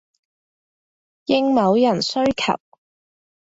[1.25, 2.59] 應某人需求